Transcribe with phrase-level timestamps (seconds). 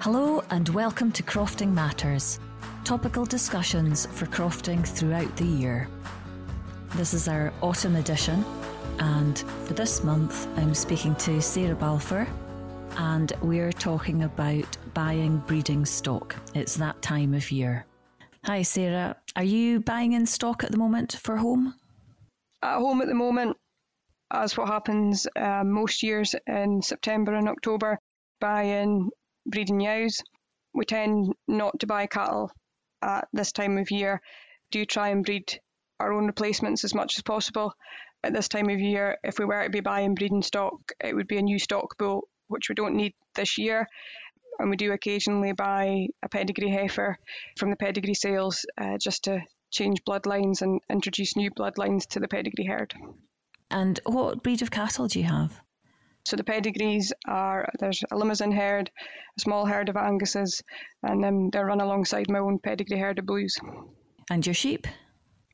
[0.00, 2.40] Hello and welcome to Crofting Matters,
[2.84, 5.88] topical discussions for crofting throughout the year.
[6.94, 8.42] This is our autumn edition,
[8.98, 12.26] and for this month, I'm speaking to Sarah Balfour,
[12.96, 16.34] and we're talking about buying breeding stock.
[16.54, 17.84] It's that time of year.
[18.46, 19.16] Hi, Sarah.
[19.36, 21.74] Are you buying in stock at the moment for home?
[22.62, 23.58] At home at the moment,
[24.30, 27.98] as what happens uh, most years in September and October,
[28.40, 29.10] buying
[29.46, 30.22] breeding ewes.
[30.74, 32.50] We tend not to buy cattle
[33.02, 34.20] at this time of year.
[34.70, 35.60] Do try and breed
[35.98, 37.74] our own replacements as much as possible.
[38.22, 41.26] At this time of year, if we were to be buying breeding stock, it would
[41.26, 43.86] be a new stock bull, which we don't need this year.
[44.58, 47.16] And we do occasionally buy a pedigree heifer
[47.56, 52.28] from the pedigree sales uh, just to change bloodlines and introduce new bloodlines to the
[52.28, 52.92] pedigree herd.
[53.70, 55.60] And what breed of cattle do you have?
[56.24, 58.90] So the pedigrees are there's a Limousin herd,
[59.36, 60.62] a small herd of Anguses,
[61.02, 63.58] and then they're run alongside my own pedigree herd of Blues.
[64.30, 64.86] And your sheep?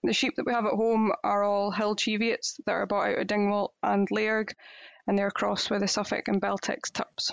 [0.02, 3.18] The sheep that we have at home are all Hill Cheviots that are bought out
[3.18, 4.52] of Dingwall and Lairg,
[5.06, 7.32] and they're crossed with the Suffolk and Beltex tups.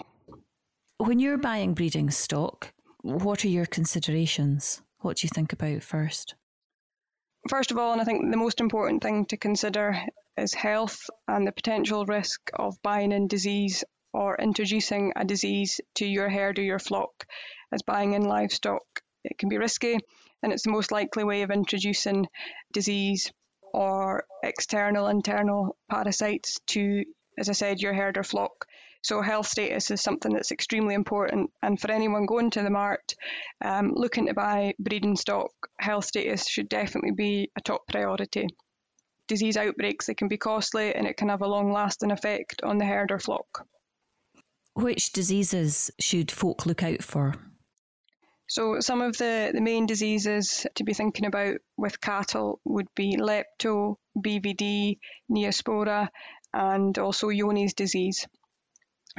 [0.98, 4.82] When you're buying breeding stock, what are your considerations?
[5.00, 6.36] What do you think about first?
[7.50, 10.00] First of all, and I think the most important thing to consider
[10.38, 16.06] is health and the potential risk of buying in disease or introducing a disease to
[16.06, 17.26] your herd or your flock
[17.72, 18.84] as buying in livestock.
[19.24, 19.98] It can be risky
[20.42, 22.28] and it's the most likely way of introducing
[22.74, 23.32] disease
[23.74, 27.04] or external internal parasites to,
[27.40, 28.66] as I said, your herd or flock.
[29.02, 31.52] So health status is something that's extremely important.
[31.62, 33.16] And for anyone going to the mart
[33.64, 38.48] um, looking to buy breeding stock, health status should definitely be a top priority.
[39.28, 42.78] Disease outbreaks, they can be costly and it can have a long lasting effect on
[42.78, 43.66] the herd or flock.
[44.74, 47.36] Which diseases should folk look out for?
[48.48, 53.16] So, some of the, the main diseases to be thinking about with cattle would be
[53.18, 54.98] lepto, BVD,
[55.32, 56.10] neospora,
[56.54, 58.28] and also Johne's disease.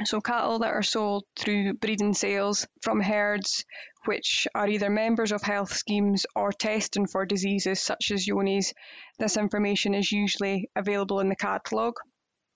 [0.03, 3.63] So, cattle that are sold through breeding sales from herds
[4.05, 8.73] which are either members of health schemes or testing for diseases such as Johne's,
[9.19, 11.95] this information is usually available in the catalogue.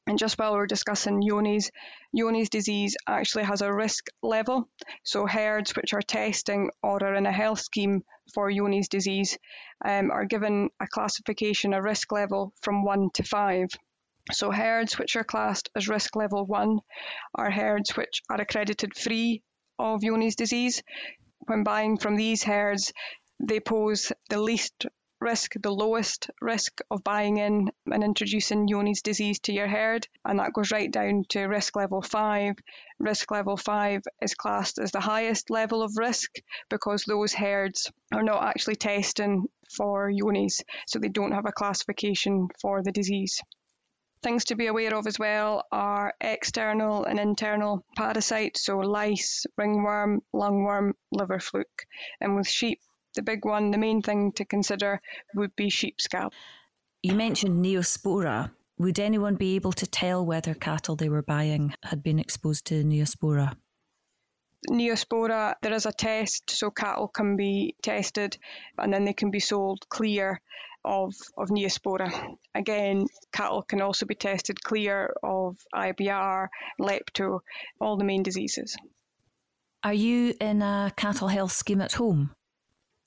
[0.08, 1.72] And just while we're discussing Yoni's,
[2.16, 4.68] Johne's disease actually has a risk level.
[5.04, 9.38] So, herds which are testing or are in a health scheme for Johne's disease
[9.86, 13.70] um, are given a classification, a risk level from 1 to 5.
[14.32, 16.80] So herds which are classed as risk level 1
[17.34, 19.42] are herds which are accredited free
[19.80, 20.84] of Johne's disease.
[21.40, 22.94] When buying from these herds,
[23.40, 24.86] they pose the least
[25.20, 30.40] risk, the lowest risk of buying in and introducing Johne's disease to your herd, and
[30.40, 32.56] that goes right down to risk level 5.
[33.00, 36.36] Risk level 5 is classed as the highest level of risk
[36.70, 42.48] because those herds are not actually testing for Johne's, so they don't have a classification
[42.62, 43.42] for the disease.
[44.22, 50.22] Things to be aware of as well are external and internal parasites, so lice, ringworm,
[50.34, 51.86] lungworm, liver fluke.
[52.20, 52.80] And with sheep,
[53.16, 55.02] the big one, the main thing to consider
[55.36, 56.34] would be sheep scab.
[57.02, 58.52] You mentioned neospora.
[58.78, 62.84] Would anyone be able to tell whether cattle they were buying had been exposed to
[62.84, 63.56] neospora?
[64.70, 68.38] Neospora, there is a test, so cattle can be tested
[68.78, 70.42] and then they can be sold clear
[70.84, 72.36] of, of Neospora.
[72.56, 76.48] Again, cattle can also be tested clear of IBR,
[76.80, 77.40] lepto,
[77.80, 78.76] all the main diseases.
[79.84, 82.32] Are you in a cattle health scheme at home?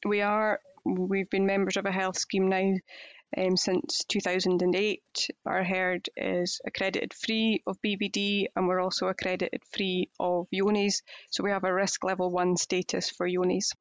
[0.07, 0.61] We are.
[0.85, 2.73] We've been members of a health scheme now
[3.37, 5.03] um, since 2008.
[5.47, 11.03] Our herd is accredited free of BVD and we're also accredited free of Johne's.
[11.31, 13.73] So we have a risk level one status for Johne's.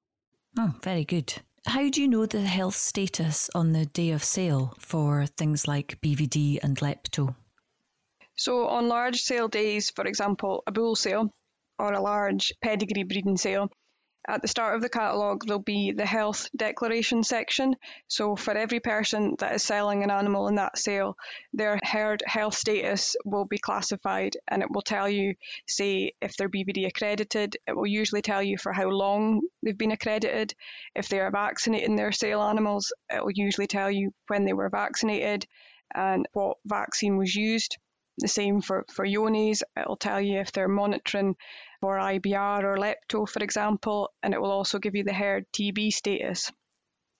[0.59, 1.33] Oh, very good.
[1.67, 6.01] How do you know the health status on the day of sale for things like
[6.01, 7.35] BVD and lepto?
[8.35, 11.29] So, on large sale days, for example, a bull sale
[11.77, 13.69] or a large pedigree breeding sale,
[14.27, 17.75] at the start of the catalogue, there'll be the health declaration section.
[18.07, 21.17] So, for every person that is selling an animal in that sale,
[21.53, 25.35] their herd health status will be classified and it will tell you,
[25.67, 29.91] say, if they're BVD accredited, it will usually tell you for how long they've been
[29.91, 30.53] accredited.
[30.95, 34.69] If they are vaccinating their sale animals, it will usually tell you when they were
[34.69, 35.47] vaccinated
[35.93, 37.77] and what vaccine was used.
[38.21, 41.35] The same for, for Johne's, it'll tell you if they're monitoring
[41.81, 45.91] for IBR or lepto, for example, and it will also give you the herd TB
[45.91, 46.51] status.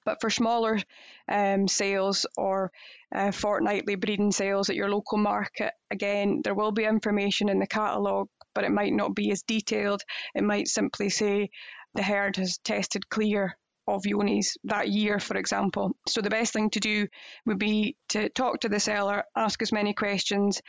[0.06, 0.80] But for smaller
[1.28, 2.72] um, sales or
[3.14, 7.68] uh, fortnightly breeding sales at your local market, again, there will be information in the
[7.68, 10.02] catalogue but it might not be as detailed.
[10.36, 11.50] It might simply say
[11.94, 13.58] the herd has tested clear
[13.88, 15.91] of Johne's that year, for example.
[16.08, 17.08] So the best thing to do
[17.46, 20.62] would be to talk to the seller, ask as many questions,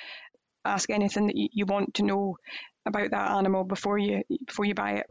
[0.65, 2.37] ask anything that you want to know
[2.87, 5.07] about that animal before you before you buy it.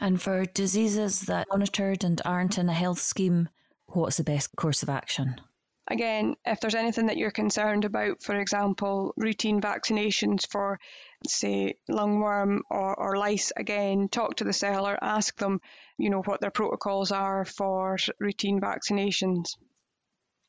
[0.00, 3.48] And for diseases that are monitored and aren't in a health scheme,
[3.86, 5.40] what's the best course of action?
[5.90, 10.78] Again, if there's anything that you're concerned about, for example, routine vaccinations for,
[11.26, 15.60] say, lungworm or, or lice, again, talk to the seller, ask them,
[15.96, 19.54] you know, what their protocols are for routine vaccinations.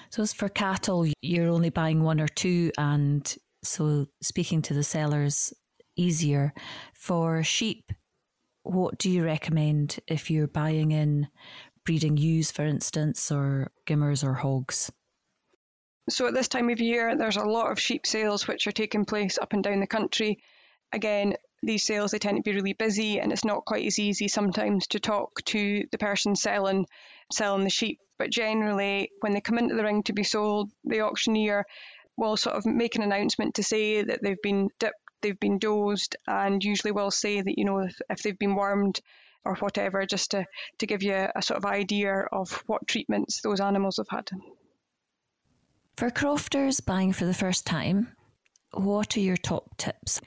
[0.10, 3.34] So, as for cattle, you're only buying one or two, and
[3.64, 5.54] so speaking to the sellers
[5.96, 6.54] easier.
[6.94, 7.92] For sheep,
[8.64, 11.28] what do you recommend if you're buying in
[11.86, 14.92] breeding ewes, for instance, or gimmers or hogs?
[16.10, 19.06] So at this time of year, there's a lot of sheep sales which are taking
[19.06, 20.40] place up and down the country.
[20.92, 24.28] Again, these sales they tend to be really busy, and it's not quite as easy
[24.28, 26.86] sometimes to talk to the person selling
[27.32, 28.00] selling the sheep.
[28.18, 31.66] But generally, when they come into the ring to be sold, the auctioneer
[32.18, 36.16] will sort of make an announcement to say that they've been dipped, they've been dosed,
[36.28, 39.00] and usually will say that you know if, if they've been wormed
[39.46, 40.46] or whatever, just to,
[40.80, 44.30] to give you a sort of idea of what treatments those animals have had.
[46.00, 48.08] For crofters buying for the first time,
[48.72, 50.22] what are your top tips?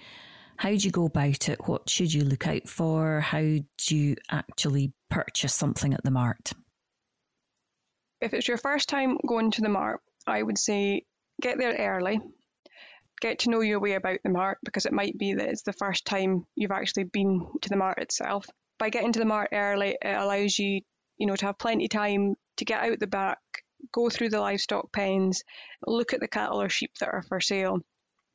[0.59, 1.67] How do you go about it?
[1.67, 3.21] What should you look out for?
[3.21, 6.53] How do you actually purchase something at the mart?
[8.21, 11.07] If it's your first time going to the mart, I would say
[11.41, 12.21] get there early.
[13.23, 15.73] Get to know your way about the mart because it might be that it's the
[15.73, 18.45] first time you've actually been to the mart itself.
[18.79, 20.83] By getting to the mart early, it allows you,
[21.17, 23.39] you know, to have plenty of time to get out the back,
[23.93, 25.43] go through the livestock pens,
[25.87, 27.79] look at the cattle or sheep that are for sale.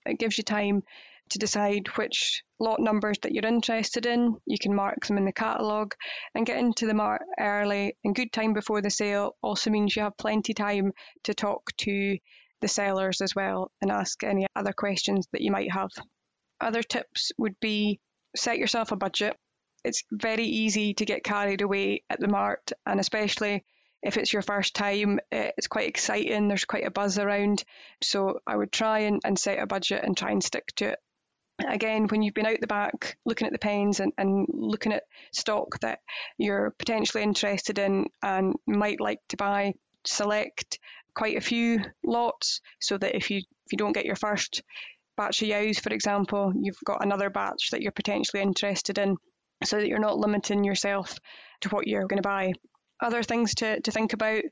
[0.05, 0.83] It gives you time
[1.29, 4.37] to decide which lot numbers that you're interested in.
[4.45, 5.93] You can mark them in the catalogue
[6.33, 10.03] and get into the mart early and good time before the sale also means you
[10.03, 10.93] have plenty time
[11.23, 12.17] to talk to
[12.61, 15.91] the sellers as well and ask any other questions that you might have.
[16.59, 17.99] Other tips would be
[18.35, 19.35] set yourself a budget.
[19.83, 23.63] It's very easy to get carried away at the mart and especially
[24.03, 26.47] if it's your first time, eh, it's quite exciting.
[26.47, 27.63] There's quite a buzz around.
[28.01, 30.99] So I would try and, and set a budget and try and stick to it.
[31.67, 35.03] Again, when you've been out the back looking at the pens and, and looking at
[35.31, 35.99] stock that
[36.37, 39.73] you're potentially interested in and might like to buy,
[40.05, 40.77] select
[41.15, 44.61] quite a few lots so that if you if you don't get your first
[45.17, 49.17] batch of yows, for example, you've got another batch that you're potentially interested in
[49.63, 51.17] so that you're not limiting yourself
[51.61, 52.53] to what you're going to buy
[53.01, 54.43] other things to, to think about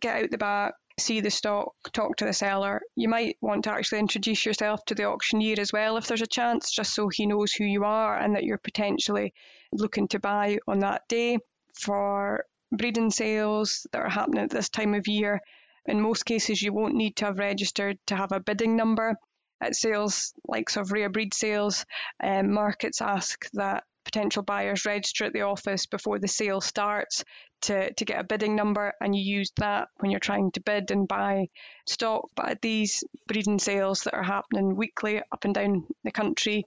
[0.00, 2.80] get out the back, see the stock, talk to the seller.
[2.96, 6.26] You might want to actually introduce yourself to the auctioneer as well if there's a
[6.26, 9.32] chance, just so he knows who you are and that you're potentially
[9.72, 11.38] looking to buy on that day.
[11.74, 15.40] For breeding sales that are happening at this time of year,
[15.86, 19.16] in most cases, you won't need to have registered to have a bidding number.
[19.62, 21.84] At sales like of rare breed sales,
[22.22, 27.24] um, markets ask that potential buyers register at the office before the sale starts
[27.62, 30.90] to, to get a bidding number and you use that when you're trying to bid
[30.90, 31.46] and buy
[31.86, 32.28] stock.
[32.36, 36.64] But at these breeding sales that are happening weekly up and down the country,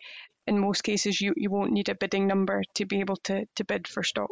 [0.47, 3.65] in most cases you, you won't need a bidding number to be able to, to
[3.65, 4.29] bid for stock.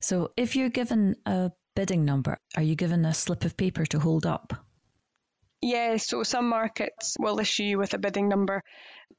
[0.00, 3.98] So if you're given a bidding number, are you given a slip of paper to
[3.98, 4.52] hold up?
[5.60, 8.62] Yeah, so some markets will issue you with a bidding number.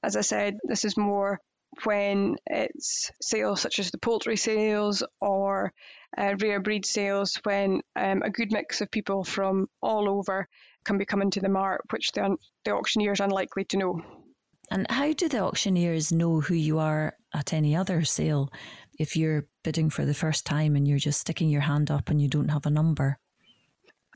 [0.03, 1.41] As I said, this is more
[1.83, 5.73] when it's sales such as the poultry sales or
[6.17, 10.47] uh, rare breed sales, when um, a good mix of people from all over
[10.83, 12.35] can be coming to the mart, which the,
[12.65, 14.01] the auctioneer is unlikely to know.
[14.71, 18.51] And how do the auctioneers know who you are at any other sale
[18.99, 22.21] if you're bidding for the first time and you're just sticking your hand up and
[22.21, 23.17] you don't have a number?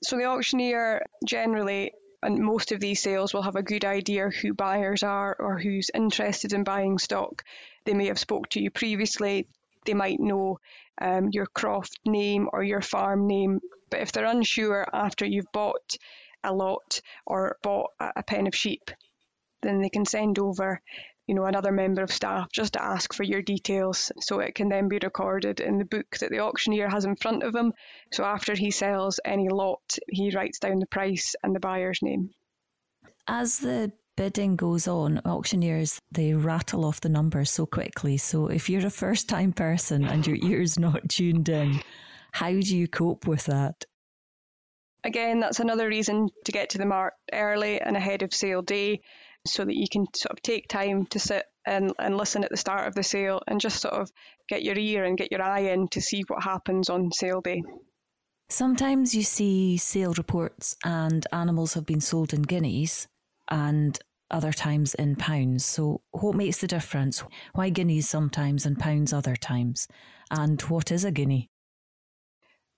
[0.03, 4.53] So the auctioneer generally and most of these sales will have a good idea who
[4.53, 7.43] buyers are or who's interested in buying stock.
[7.85, 9.47] They may have spoke to you previously.
[9.85, 10.59] They might know
[10.99, 13.59] um, your croft name or your farm name.
[13.89, 15.97] But if they're unsure after you've bought
[16.43, 18.91] a lot or bought a pen of sheep,
[19.61, 20.81] then they can send over
[21.27, 24.69] you know, another member of staff just to ask for your details so it can
[24.69, 27.73] then be recorded in the book that the auctioneer has in front of him.
[28.11, 32.31] So after he sells any lot, he writes down the price and the buyer's name.
[33.27, 38.17] As the bidding goes on, auctioneers they rattle off the numbers so quickly.
[38.17, 41.79] So if you're a first time person and your ear's not tuned in,
[42.33, 43.85] how do you cope with that?
[45.05, 49.01] Again, that's another reason to get to the mart early and ahead of sale day
[49.45, 52.57] so that you can sort of take time to sit and, and listen at the
[52.57, 54.12] start of the sale and just sort of
[54.47, 57.63] get your ear and get your eye in to see what happens on sale day.
[58.50, 63.07] Sometimes you see sale reports and animals have been sold in guineas
[63.50, 63.97] and
[64.29, 65.65] other times in pounds.
[65.65, 67.23] So, what makes the difference?
[67.53, 69.88] Why guineas sometimes and pounds other times?
[70.31, 71.50] And what is a guinea?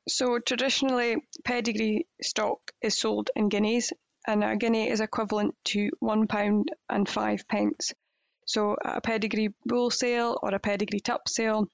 [0.07, 3.91] So, traditionally, pedigree stock is sold in guineas,
[4.27, 7.93] and a guinea is equivalent to one pound and five pence.
[8.45, 11.67] So, a pedigree bull sale or a pedigree tup sale,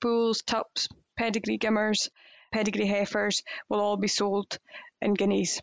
[0.00, 2.08] bulls, tups, pedigree gimmers,
[2.52, 4.58] pedigree heifers will all be sold
[5.00, 5.60] in guineas.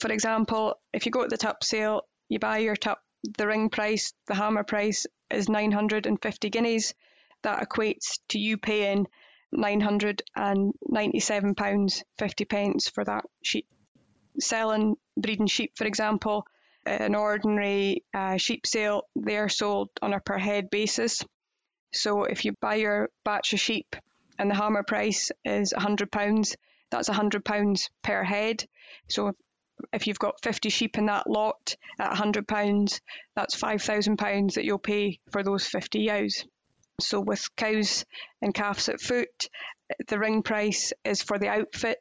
[0.00, 3.02] For example, if you go to the tup sale, you buy your tup,
[3.38, 6.94] the ring price, the hammer price is 950 guineas.
[7.42, 9.06] That equates to you paying
[9.54, 13.66] £997 50 pence for that sheep.
[14.38, 16.46] Selling breeding sheep, for example,
[16.84, 21.22] an ordinary uh, sheep sale, they're sold on a per head basis.
[21.92, 23.94] So if you buy your batch of sheep
[24.38, 26.56] and the hammer price is £100,
[26.90, 28.64] that's £100 per head.
[29.08, 29.32] So
[29.92, 33.00] if you've got 50 sheep in that lot at £100,
[33.34, 36.44] that's £5,000 that you'll pay for those 50 ewes.
[37.00, 38.04] So with cows
[38.40, 39.48] and calves at foot,
[40.08, 41.98] the ring price is for the outfit.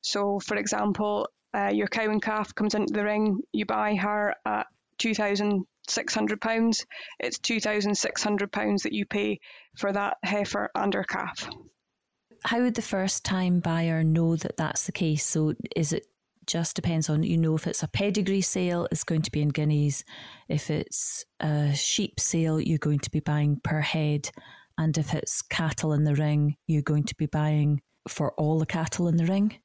[0.00, 4.34] So, for example, uh, your cow and calf comes into the ring, you buy her
[4.44, 4.66] at
[4.98, 6.84] £2,600.
[7.20, 9.40] It's £2,600 that you pay
[9.78, 11.48] for that heifer and her calf.
[12.44, 15.24] How would the first time buyer know that that's the case?
[15.24, 16.06] So, is it
[16.46, 19.48] just depends on you know if it's a pedigree sale it's going to be in
[19.48, 20.04] guineas
[20.48, 24.30] if it's a sheep sale you're going to be buying per head
[24.78, 28.66] and if it's cattle in the ring you're going to be buying for all the
[28.66, 29.58] cattle in the ring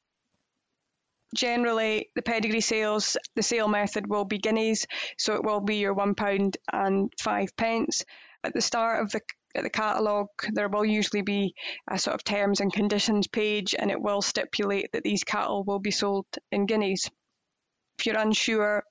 [1.35, 4.85] generally the pedigree sales the sale method will be guineas
[5.17, 8.03] so it will be your one pound and five pence
[8.43, 9.21] at the start of the
[9.55, 11.53] at the catalogue, there will usually be
[11.89, 15.79] a sort of terms and conditions page, and it will stipulate that these cattle will
[15.79, 17.09] be sold in guineas.
[18.00, 18.83] If you're unsure,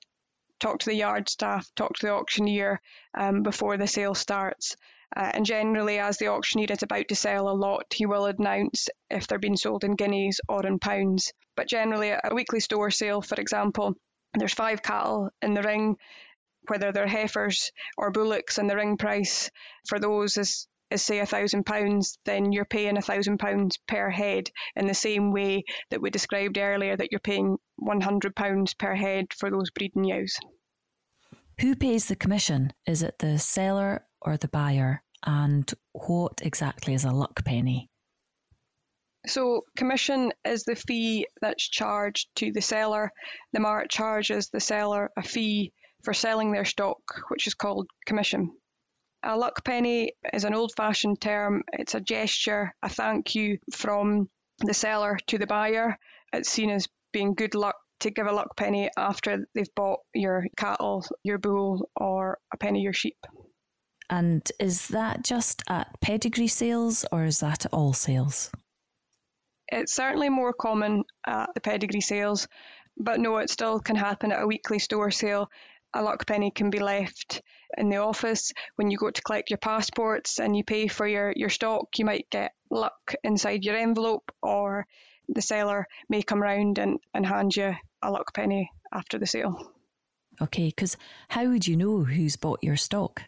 [0.59, 2.79] talk to the yard staff, talk to the auctioneer
[3.13, 4.75] um, before the sale starts.
[5.15, 8.89] Uh, and generally, as the auctioneer is about to sell a lot, he will announce
[9.09, 11.33] if they're being sold in guineas or in pounds.
[11.55, 13.95] But generally, a weekly store sale, for example,
[14.33, 15.97] there's five cattle in the ring
[16.67, 19.49] whether they're heifers or bullocks, and the ring price
[19.87, 24.09] for those is is say a thousand pounds, then you're paying a thousand pounds per
[24.09, 28.73] head in the same way that we described earlier that you're paying one hundred pounds
[28.73, 30.37] per head for those breeding ewes.
[31.61, 32.73] Who pays the commission?
[32.85, 35.03] Is it the seller or the buyer?
[35.23, 37.89] And what exactly is a luck penny?
[39.27, 43.11] So, commission is the fee that's charged to the seller.
[43.53, 45.73] The mart charges the seller a fee
[46.03, 48.57] for selling their stock, which is called commission.
[49.23, 51.63] A luck penny is an old fashioned term.
[51.71, 54.27] It's a gesture, a thank you from
[54.59, 55.99] the seller to the buyer.
[56.33, 60.47] It's seen as being good luck to give a luck penny after they've bought your
[60.57, 63.17] cattle, your bull, or a penny your sheep.
[64.11, 68.51] And is that just at pedigree sales or is that at all sales?
[69.69, 72.49] It's certainly more common at the pedigree sales,
[72.97, 75.49] but no, it still can happen at a weekly store sale.
[75.93, 77.41] A luck penny can be left
[77.77, 78.51] in the office.
[78.75, 82.03] When you go to collect your passports and you pay for your, your stock you
[82.03, 84.87] might get luck inside your envelope or
[85.29, 89.71] the seller may come round and, and hand you a luck penny after the sale.
[90.41, 90.97] Okay because
[91.29, 93.21] how would you know who's bought your stock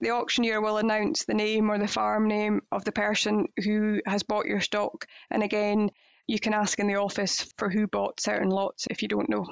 [0.00, 4.22] the auctioneer will announce the name or the farm name of the person who has
[4.22, 5.90] bought your stock and again
[6.26, 9.46] you can ask in the office for who bought certain lots if you don't know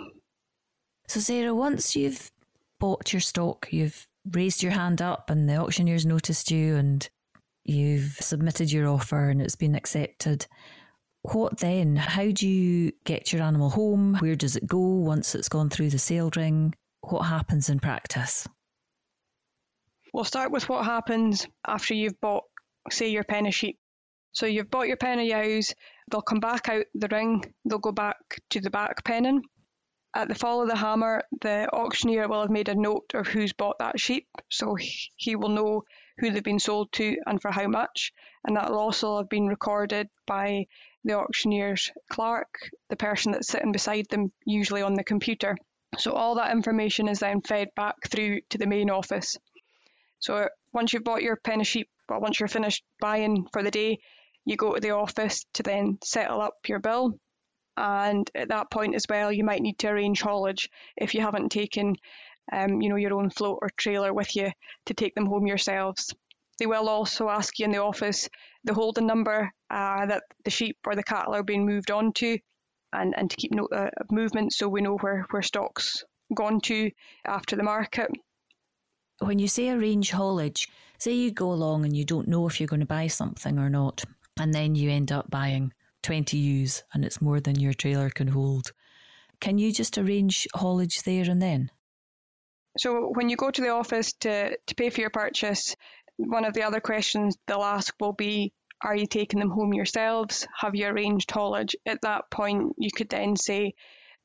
[1.08, 2.30] so, Sarah, once you've
[2.80, 7.08] bought your stock, you've raised your hand up and the auctioneer's noticed you and
[7.64, 10.46] you've submitted your offer and it's been accepted.
[11.22, 11.96] What then?
[11.96, 14.16] How do you get your animal home?
[14.20, 16.74] Where does it go once it's gone through the sale ring?
[17.02, 18.48] What happens in practice?
[20.12, 22.44] We'll start with what happens after you've bought,
[22.90, 23.78] say, your pen of sheep.
[24.32, 25.74] So you've bought your pen of ewes,
[26.10, 28.16] they'll come back out the ring, they'll go back
[28.50, 29.42] to the back penning.
[30.14, 33.54] At the fall of the hammer, the auctioneer will have made a note of who's
[33.54, 34.76] bought that sheep, so
[35.16, 35.84] he will know
[36.18, 38.12] who they've been sold to and for how much,
[38.44, 40.66] and that will also have been recorded by
[41.04, 45.56] the auctioneer's clerk, the person that's sitting beside them, usually on the computer.
[45.96, 49.38] So all that information is then fed back through to the main office.
[50.22, 53.70] So once you've bought your pen of sheep, or once you're finished buying for the
[53.70, 53.98] day,
[54.44, 57.18] you go to the office to then settle up your bill
[57.76, 61.50] and at that point as well, you might need to arrange haulage if you haven't
[61.50, 61.96] taken
[62.52, 64.50] um, you know, your own float or trailer with you
[64.86, 66.14] to take them home yourselves.
[66.58, 68.28] They will also ask you in the office
[68.64, 72.38] the holding number uh, that the sheep or the cattle are being moved on to
[72.92, 76.90] and, and to keep note of movement so we know where, where stock's gone to
[77.24, 78.10] after the market.
[79.18, 82.66] When you say arrange haulage, say you go along and you don't know if you're
[82.66, 84.04] going to buy something or not,
[84.38, 88.28] and then you end up buying 20 ewes and it's more than your trailer can
[88.28, 88.72] hold.
[89.40, 91.70] Can you just arrange haulage there and then?
[92.78, 95.76] So when you go to the office to, to pay for your purchase,
[96.16, 98.52] one of the other questions they'll ask will be
[98.84, 100.46] are you taking them home yourselves?
[100.58, 101.76] Have you arranged haulage?
[101.86, 103.74] At that point, you could then say,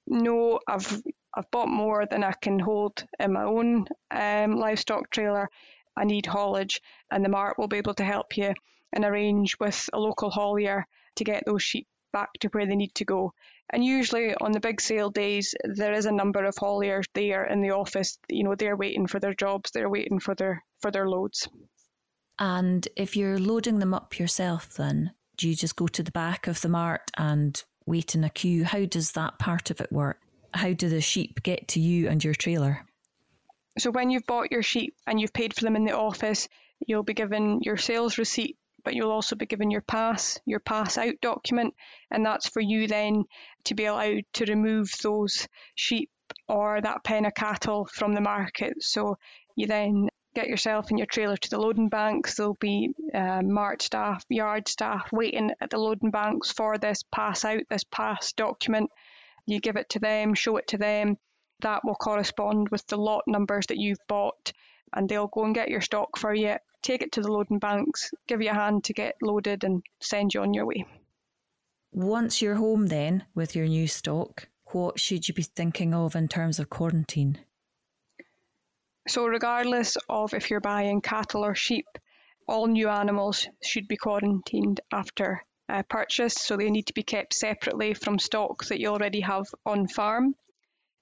[0.08, 1.04] no, I've
[1.38, 5.50] I've bought more than I can hold in my own um, livestock trailer.
[5.96, 8.56] I need haulage, and the mart will be able to help you
[8.92, 10.86] and arrange with a local haulier
[11.18, 13.34] to get those sheep back to where they need to go.
[13.70, 17.62] And usually on the big sale days, there is a number of hauliers there in
[17.62, 18.18] the office.
[18.30, 21.48] You know, they're waiting for their jobs, they're waiting for their for their loads.
[22.40, 26.48] And if you're loading them up yourself, then do you just go to the back
[26.48, 28.64] of the mart and wait in a queue?
[28.64, 30.20] How does that part of it work?
[30.58, 32.82] How do the sheep get to you and your trailer?
[33.78, 36.48] So, when you've bought your sheep and you've paid for them in the office,
[36.86, 40.98] you'll be given your sales receipt, but you'll also be given your pass, your pass
[40.98, 41.76] out document,
[42.10, 43.26] and that's for you then
[43.66, 46.10] to be allowed to remove those sheep
[46.48, 48.82] or that pen of cattle from the market.
[48.82, 49.18] So,
[49.56, 52.36] you then get yourself and your trailer to the loading banks.
[52.36, 57.44] There'll be uh, mart staff, yard staff waiting at the loading banks for this pass
[57.44, 58.92] out, this pass document.
[59.48, 61.18] You give it to them, show it to them.
[61.62, 64.54] That will correspond with the lot numbers that you've bought,
[64.94, 68.12] and they'll go and get your stock for you, take it to the loading banks,
[68.28, 70.86] give you a hand to get loaded, and send you on your way.
[71.94, 76.28] Once you're home, then, with your new stock, what should you be thinking of in
[76.28, 77.40] terms of quarantine?
[79.08, 81.88] So, regardless of if you're buying cattle or sheep,
[82.48, 87.34] all new animals should be quarantined after uh, purchase, so they need to be kept
[87.34, 90.36] separately from stock that you already have on farm.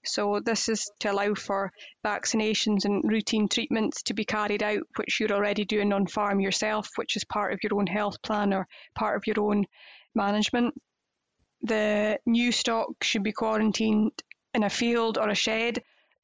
[0.04, 1.72] So, this is to allow for
[2.04, 6.90] vaccinations and routine treatments to be carried out, which you're already doing on farm yourself,
[6.96, 9.66] which is part of your own health plan or part of your own
[10.14, 10.80] management.
[11.64, 14.12] The new stock should be quarantined
[14.54, 15.82] in a field or a shed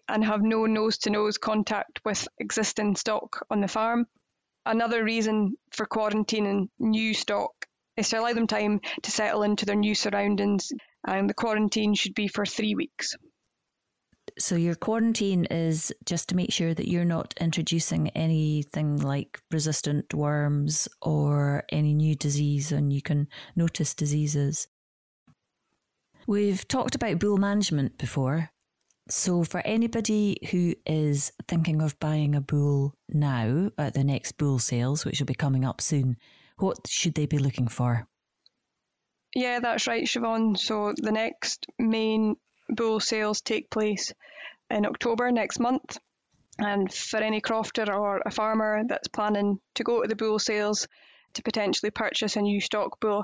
[0.07, 4.07] and have no nose to nose contact with existing stock on the farm.
[4.65, 7.60] Another reason for quarantining new stock
[7.97, 10.71] is to allow them time to settle into their new surroundings,
[11.05, 13.15] and the quarantine should be for three weeks.
[14.39, 20.13] So, your quarantine is just to make sure that you're not introducing anything like resistant
[20.13, 24.67] worms or any new disease, and you can notice diseases.
[26.27, 28.51] We've talked about bull management before,
[29.11, 34.57] so, for anybody who is thinking of buying a bull now at the next bull
[34.57, 36.15] sales, which will be coming up soon,
[36.61, 38.07] what should they be looking for?
[39.35, 40.57] Yeah, that's right, Siobhan.
[40.57, 42.35] So, the next main
[42.69, 44.13] bull sales take place
[44.69, 45.97] in October next month.
[46.59, 50.87] And for any crofter or a farmer that's planning to go to the bull sales
[51.33, 53.23] to potentially purchase a new stock bull,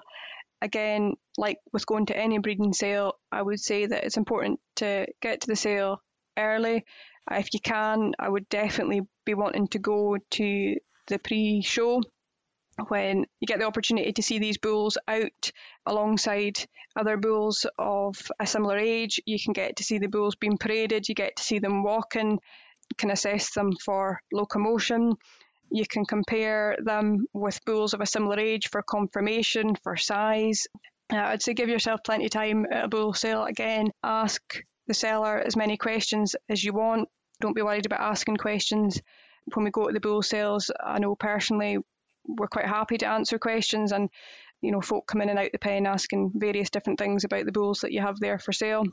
[0.62, 5.08] again, like with going to any breeding sale, I would say that it's important to
[5.22, 6.02] get to the sale
[6.38, 6.86] early.
[7.30, 10.76] If you can, I would definitely be wanting to go to
[11.08, 12.02] the pre show
[12.88, 15.52] when you get the opportunity to see these bulls out
[15.86, 16.60] alongside
[16.96, 19.20] other bulls of a similar age.
[19.26, 22.40] You can get to see the bulls being paraded, you get to see them walking,
[22.98, 25.16] can assess them for locomotion.
[25.70, 30.68] You can compare them with bulls of a similar age for conformation, for size.
[31.12, 33.44] Uh, I'd say give yourself plenty of time at a bull sale.
[33.44, 34.42] Again, ask
[34.88, 37.10] the seller as many questions as you want.
[37.42, 39.02] Don't be worried about asking questions.
[39.54, 41.78] When we go to the bull sales, I know personally
[42.28, 44.10] we're quite happy to answer questions and
[44.62, 47.52] you know folk come in and out the pen asking various different things about the
[47.52, 48.84] bulls that you have there for sale.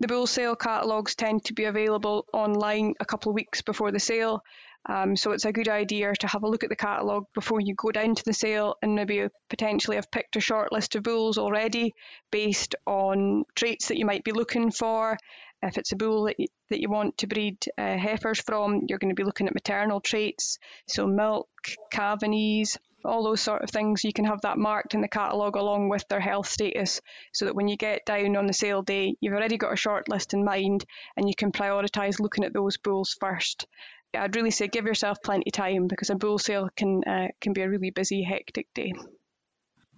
[0.00, 3.98] The bull sale catalogues tend to be available online a couple of weeks before the
[3.98, 4.44] sale,
[4.86, 7.74] um, so it's a good idea to have a look at the catalogue before you
[7.74, 11.36] go down to the sale and maybe potentially have picked a short list of bulls
[11.36, 11.94] already
[12.30, 15.18] based on traits that you might be looking for.
[15.62, 19.20] If it's a bull that you, want to breed uh, heifers from, you're going to
[19.20, 21.48] be looking at maternal traits, so milk,
[21.90, 24.04] calving ease, all those sort of things.
[24.04, 27.00] You can have that marked in the catalogue along with their health status
[27.32, 30.08] so that when you get down on the sale day, you've already got a short
[30.08, 30.84] list in mind
[31.16, 33.66] and you can prioritise looking at those bulls first.
[34.14, 37.52] I'd really say give yourself plenty of time because a bull sale can uh, can
[37.52, 38.92] be a really busy, hectic day.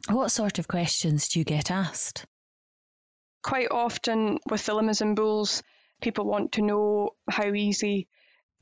[0.08, 2.26] What sort of questions do you get asked?
[3.42, 5.62] Quite often with the Limousin bulls,
[6.00, 8.08] People want to know how easy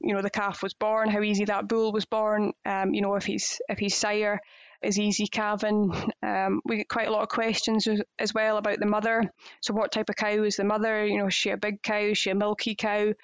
[0.00, 2.52] you know the calf was born, how easy that bull was born.
[2.64, 4.40] Um, you know if he's if he's sire
[4.82, 5.92] is easy calving.
[6.20, 7.88] Um, we get quite a lot of questions
[8.18, 9.22] as well about the mother.
[9.62, 11.06] So what type of cow is the mother?
[11.06, 12.00] You know, is she a big cow?
[12.00, 13.14] Is she a milky cow?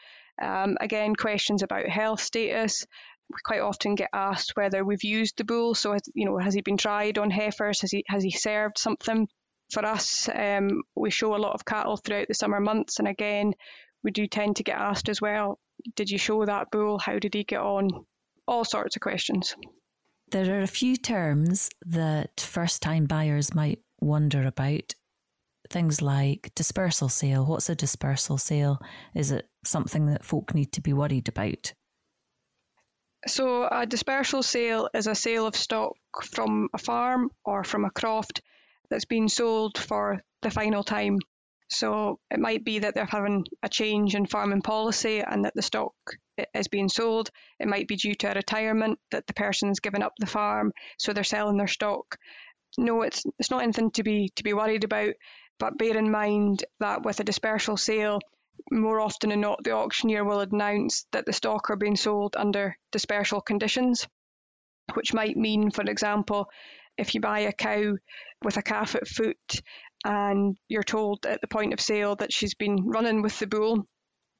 [0.40, 2.86] Um, again, questions about health status.
[3.28, 5.74] We quite often get asked whether we've used the bull.
[5.74, 7.82] So you know, has he been tried on heifers?
[7.82, 9.28] Has he has he served something?
[9.70, 13.54] For us, um, we show a lot of cattle throughout the summer months, and again,
[14.02, 15.58] we do tend to get asked as well
[15.96, 16.98] did you show that bull?
[16.98, 17.88] How did he get on?
[18.46, 19.54] All sorts of questions.
[20.30, 24.94] There are a few terms that first time buyers might wonder about.
[25.70, 27.44] Things like dispersal sale.
[27.44, 28.80] What's a dispersal sale?
[29.14, 31.72] Is it something that folk need to be worried about?
[33.26, 37.90] So, a dispersal sale is a sale of stock from a farm or from a
[37.90, 38.42] croft
[38.94, 41.18] that's been sold for the final time.
[41.68, 45.62] So it might be that they're having a change in farming policy and that the
[45.62, 45.94] stock
[46.54, 47.30] is being sold.
[47.58, 51.12] It might be due to a retirement that the person's given up the farm, so
[51.12, 52.16] they're selling their stock.
[52.78, 55.14] No, it's it's not anything to be to be worried about.
[55.58, 58.20] But bear in mind that with a dispersal sale,
[58.70, 62.76] more often than not, the auctioneer will announce that the stock are being sold under
[62.92, 64.06] dispersal conditions,
[64.92, 66.48] which might mean, for example,
[66.98, 67.94] if you buy a cow
[68.42, 69.62] with a calf at foot
[70.04, 73.86] and you're told at the point of sale that she's been running with the bull,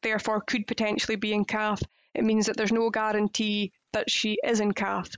[0.03, 1.81] therefore could potentially be in calf,
[2.15, 5.09] it means that there's no guarantee that she is in calf.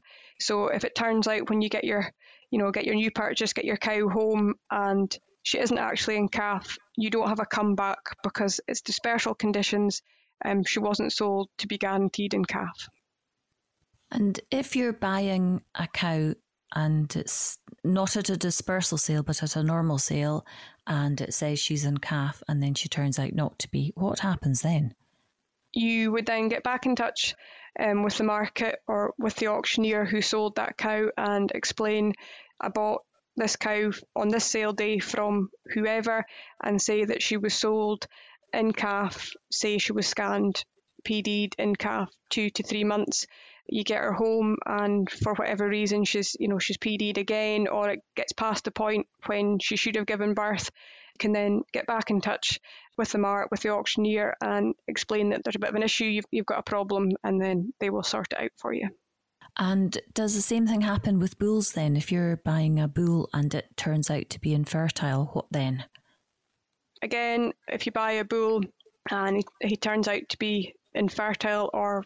[0.41, 2.11] So if it turns out when you get your,
[2.51, 6.29] you know, get your new purchase, get your cow home and she isn't actually in
[6.29, 10.03] calf, you don't have a comeback because it's dispersal conditions.
[10.45, 12.89] Um, she wasn't sold to be guaranteed in calf.
[14.11, 16.35] And if you're buying a cow
[16.75, 20.45] and it's not at a dispersal sale, but at a normal sale,
[20.87, 23.93] and it says she's in calf, and then she turns out not to be.
[23.95, 24.95] What happens then?
[25.73, 27.35] You would then get back in touch
[27.79, 32.15] um, with the market or with the auctioneer who sold that cow and explain
[32.61, 33.03] I bought
[33.37, 36.25] this cow on this sale day from whoever
[36.63, 38.07] and say that she was sold
[38.53, 40.65] in calf, say she was scanned,
[41.05, 43.27] PD'd in calf two to three months
[43.69, 47.91] you get her home and for whatever reason she's you know she's PD'd again or
[47.91, 50.71] it gets past the point when she should have given birth
[51.19, 52.61] can then get back in touch
[52.97, 56.05] with the mart with the auctioneer and explain that there's a bit of an issue
[56.05, 58.89] you've, you've got a problem and then they will sort it out for you.
[59.59, 61.97] And does the same thing happen with bulls then?
[61.97, 65.85] If you're buying a bull and it turns out to be infertile what then?
[67.03, 68.63] Again if you buy a bull
[69.11, 72.05] and he, he turns out to be infertile or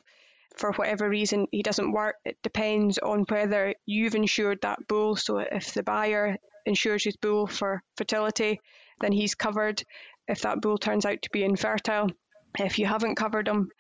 [0.61, 5.17] for whatever reason he doesn't work, it depends on whether you've insured that bull.
[5.17, 8.61] So if the buyer insures his bull for fertility,
[9.01, 9.83] then he's covered
[10.29, 12.11] if that bull turns out to be infertile.
[12.59, 13.71] If you haven't covered him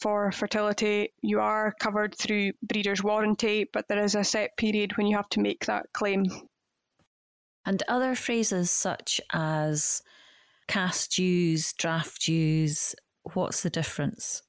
[0.00, 5.08] for fertility, you are covered through breeder's warranty, but there is a set period when
[5.08, 6.24] you have to make that claim.
[7.66, 10.02] And other phrases such as
[10.68, 12.94] cast ewes, draft ewes,
[13.34, 14.42] what's the difference?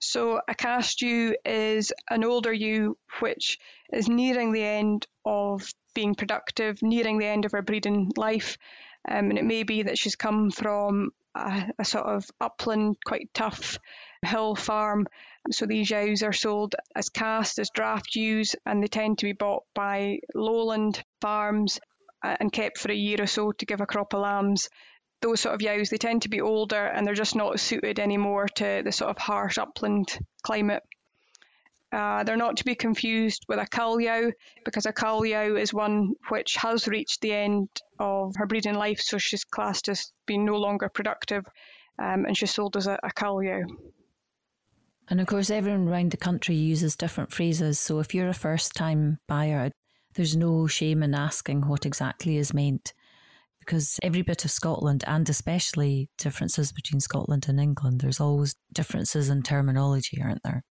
[0.00, 3.58] So a cast ewe is an older ewe which
[3.92, 8.56] is nearing the end of being productive, nearing the end of her breeding life.
[9.06, 13.32] Um, and it may be that she's come from a, a, sort of upland, quite
[13.34, 13.78] tough
[14.22, 15.06] hill farm.
[15.50, 19.32] So these ewes are sold as cast, as draft ewes, and they tend to be
[19.32, 21.78] bought by lowland farms
[22.22, 24.70] uh, and kept for a year or so to give a crop of lambs
[25.20, 28.46] those sort of yows, they tend to be older and they're just not suited anymore
[28.48, 30.82] to the sort of harsh upland climate.
[31.92, 34.30] Uh, they're not to be confused with a cull yow
[34.64, 39.00] because a cull yow is one which has reached the end of her breeding life,
[39.00, 41.44] so she's classed as being no longer productive
[41.98, 43.62] um, and she's sold as a, a cull yow.
[45.08, 47.80] And of course, everyone around the country uses different phrases.
[47.80, 49.72] So if you're a first time buyer,
[50.14, 52.92] there's no shame in asking what exactly is meant
[53.60, 59.28] because every bit of Scotland, and especially differences between Scotland and England, there's always differences
[59.28, 60.64] in terminology, aren't there?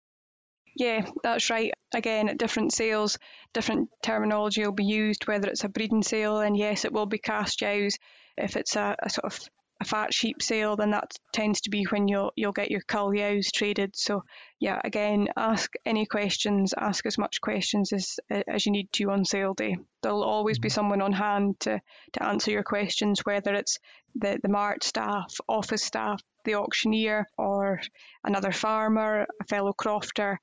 [0.77, 1.73] Yeah, that's right.
[1.95, 3.19] Again, at different sales,
[3.55, 7.19] different terminology will be used, whether it's a breeding sale, and yes, it will be
[7.19, 7.97] cast ewes.
[8.37, 9.41] If it's a, a sort of
[9.81, 13.15] a fat sheep sale, then that tends to be when you'll you'll get your cull
[13.15, 13.95] ewes traded.
[13.95, 14.25] So
[14.59, 19.25] yeah, again, ask any questions, ask as much questions as as you need to on
[19.25, 19.77] sale day.
[20.03, 20.75] There'll always be mm-hmm.
[20.75, 21.81] someone on hand to
[22.15, 23.79] to answer your questions, whether it's
[24.15, 27.81] the the mart staff, office staff, the auctioneer, or
[28.25, 30.39] another farmer, a fellow crofter,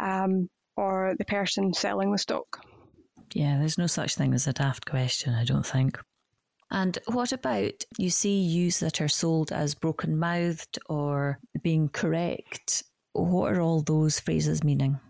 [0.00, 2.64] um, or the person selling the stock.
[3.34, 5.98] Yeah, there's no such thing as a daft question, I don't think.
[6.70, 12.82] And what about you see ewes that are sold as broken mouthed or being correct?
[13.14, 15.00] What are all those phrases meaning?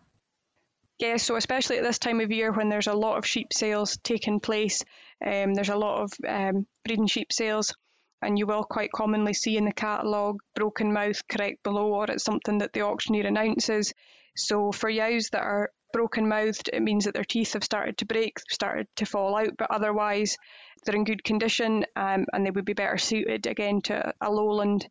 [0.98, 3.98] Yeah, so especially at this time of year when there's a lot of sheep sales
[4.02, 4.84] taking place,
[5.24, 7.72] um, there's a lot of um, breeding sheep sales,
[8.20, 12.24] and you will quite commonly see in the catalogue broken mouth correct below, or it's
[12.24, 13.94] something that the auctioneer announces.
[14.36, 18.06] So for ewes that are broken mouthed, it means that their teeth have started to
[18.06, 20.36] break, started to fall out, but otherwise
[20.84, 24.86] they're in good condition um, and they would be better suited again to a lowland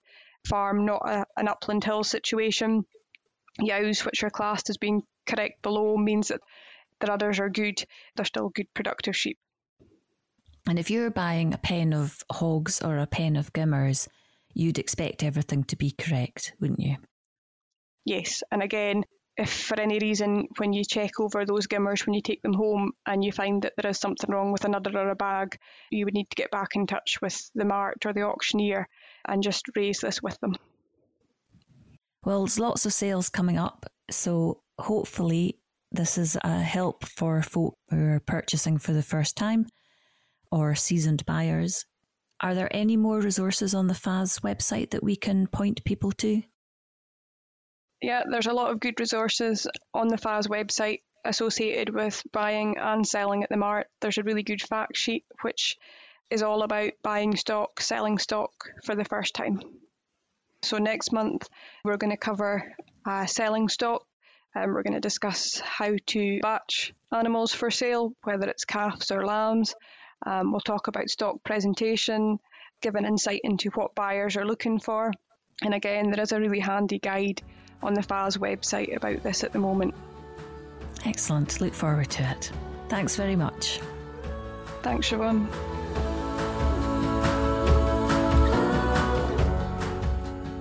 [0.47, 2.86] farm, not a, an upland hill situation.
[3.60, 6.41] Yows, which are classed as being correct below, means that
[7.00, 7.84] the udders are good,
[8.15, 9.38] they're still good productive sheep.
[10.67, 14.08] And if you're buying a pen of hogs or a pen of gimmers,
[14.54, 16.97] you'd expect everything to be correct, wouldn't you?
[18.06, 19.04] Yes, and again,
[19.38, 22.91] if for any reason when you check over those gimmers when you take them home
[23.06, 25.58] and you find that there is something wrong with another or a bag,
[25.91, 28.88] you would need to get back in touch with the mart or the auctioneer
[29.28, 30.56] and just raise this with them.
[32.26, 35.60] Well, there's lots of sales coming up, so hopefully
[35.91, 39.67] this is a help for folk who are purchasing for the first time
[40.52, 41.86] or seasoned buyers.
[42.41, 46.41] Are there any more resources on the FAS website that we can point people to?
[48.02, 53.06] Yeah, there's a lot of good resources on the FAS website associated with buying and
[53.06, 53.88] selling at the mart.
[54.02, 55.78] There's a really good fact sheet which
[56.30, 58.52] is all about buying stock, selling stock
[58.84, 59.62] for the first time.
[60.64, 61.48] So, next month,
[61.84, 62.74] we're going to cover
[63.06, 64.04] uh, selling stock.
[64.56, 69.26] Um, we're going to discuss how to batch animals for sale, whether it's calves or
[69.26, 69.76] lambs.
[70.26, 72.40] Um, we'll talk about stock presentation,
[72.82, 75.12] give an insight into what buyers are looking for.
[75.62, 77.42] And again, there is a really handy guide
[77.82, 79.94] on the FAS website about this at the moment.
[81.06, 81.62] Excellent.
[81.62, 82.52] Look forward to it.
[82.90, 83.80] Thanks very much.
[84.82, 85.48] Thanks, Siobhan.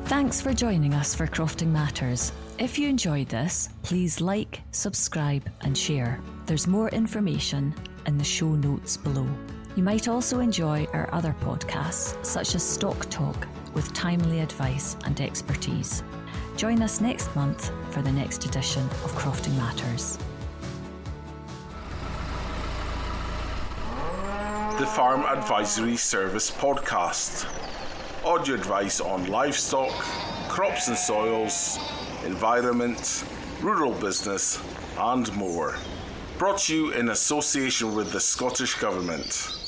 [0.06, 2.32] Thanks for joining us for Crofting Matters.
[2.58, 6.20] If you enjoyed this, please like, subscribe, and share.
[6.46, 7.74] There's more information
[8.06, 9.28] in the show notes below.
[9.76, 15.20] You might also enjoy our other podcasts, such as Stock Talk, with timely advice and
[15.20, 16.02] expertise.
[16.56, 20.16] Join us next month for the next edition of Crofting Matters.
[24.80, 27.46] The Farm Advisory Service Podcast.
[28.24, 29.92] Audio advice on livestock,
[30.48, 31.78] crops and soils,
[32.24, 33.26] environment,
[33.60, 34.58] rural business,
[34.98, 35.76] and more.
[36.38, 39.65] Brought to you in association with the Scottish Government.